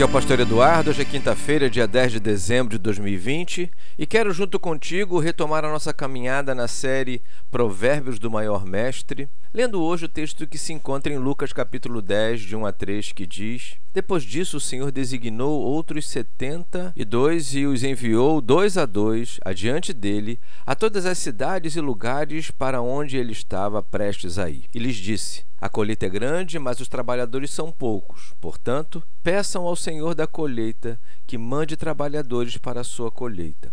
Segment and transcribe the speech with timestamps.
[0.00, 4.06] Aqui é o Pastor Eduardo, hoje é quinta-feira, dia 10 de dezembro de 2020, e
[4.06, 10.06] quero, junto contigo, retomar a nossa caminhada na série Provérbios do Maior Mestre, lendo hoje
[10.06, 13.74] o texto que se encontra em Lucas capítulo 10, de 1 a 3, que diz:
[13.92, 19.38] Depois disso, o Senhor designou outros setenta e dois e os enviou dois a dois
[19.44, 24.64] adiante dele a todas as cidades e lugares para onde ele estava prestes a ir.
[24.74, 28.32] E lhes disse: a colheita é grande, mas os trabalhadores são poucos.
[28.40, 33.70] Portanto, peçam ao Senhor da colheita que mande trabalhadores para a sua colheita.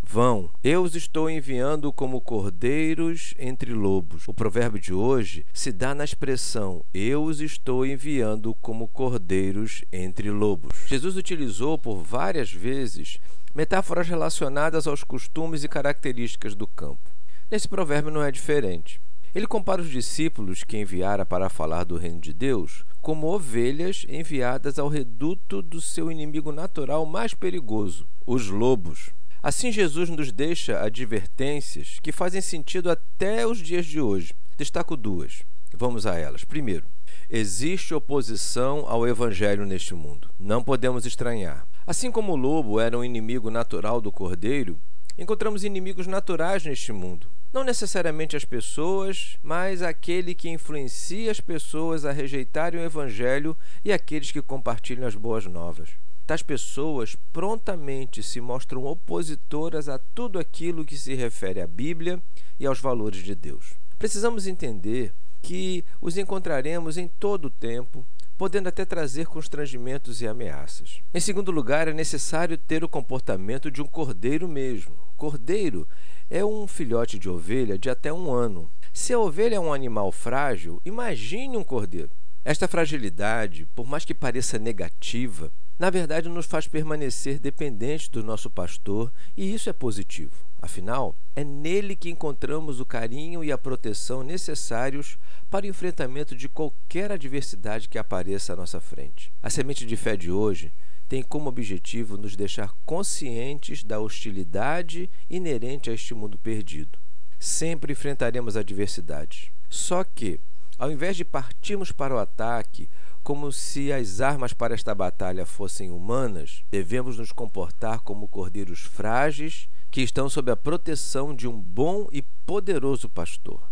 [0.00, 4.28] Vão, eu os estou enviando como cordeiros entre lobos.
[4.28, 10.30] O provérbio de hoje se dá na expressão eu os estou enviando como cordeiros entre
[10.30, 10.70] lobos.
[10.86, 13.18] Jesus utilizou por várias vezes
[13.52, 17.10] metáforas relacionadas aos costumes e características do campo.
[17.50, 19.00] Nesse provérbio não é diferente.
[19.34, 24.78] Ele compara os discípulos que enviara para falar do reino de Deus como ovelhas enviadas
[24.78, 29.10] ao reduto do seu inimigo natural mais perigoso, os lobos.
[29.42, 34.32] Assim, Jesus nos deixa advertências que fazem sentido até os dias de hoje.
[34.56, 35.42] Destaco duas.
[35.76, 36.44] Vamos a elas.
[36.44, 36.86] Primeiro,
[37.28, 40.30] existe oposição ao evangelho neste mundo.
[40.38, 41.66] Não podemos estranhar.
[41.84, 44.78] Assim como o lobo era um inimigo natural do cordeiro,
[45.18, 47.33] encontramos inimigos naturais neste mundo.
[47.54, 53.92] Não necessariamente as pessoas, mas aquele que influencia as pessoas a rejeitarem o Evangelho e
[53.92, 55.90] aqueles que compartilham as boas novas.
[56.26, 62.20] Tais pessoas prontamente se mostram opositoras a tudo aquilo que se refere à Bíblia
[62.58, 63.74] e aos valores de Deus.
[64.00, 68.04] Precisamos entender que os encontraremos em todo o tempo,
[68.36, 71.00] podendo até trazer constrangimentos e ameaças.
[71.14, 74.96] Em segundo lugar, é necessário ter o comportamento de um cordeiro mesmo.
[75.16, 75.86] Cordeiro
[76.30, 78.70] é um filhote de ovelha de até um ano.
[78.92, 82.10] Se a ovelha é um animal frágil, imagine um cordeiro.
[82.44, 88.50] Esta fragilidade, por mais que pareça negativa, na verdade nos faz permanecer dependentes do nosso
[88.50, 90.44] pastor e isso é positivo.
[90.60, 95.18] Afinal, é nele que encontramos o carinho e a proteção necessários
[95.50, 99.32] para o enfrentamento de qualquer adversidade que apareça à nossa frente.
[99.42, 100.72] A semente de fé de hoje
[101.08, 106.98] tem como objetivo nos deixar conscientes da hostilidade inerente a este mundo perdido.
[107.38, 109.50] Sempre enfrentaremos adversidades.
[109.68, 110.40] Só que,
[110.78, 112.88] ao invés de partirmos para o ataque
[113.22, 119.68] como se as armas para esta batalha fossem humanas, devemos nos comportar como cordeiros frágeis
[119.90, 123.62] que estão sob a proteção de um bom e poderoso pastor.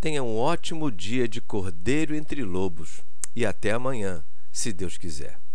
[0.00, 3.02] Tenha um ótimo dia de cordeiro entre lobos
[3.34, 5.38] e até amanhã, se Deus quiser.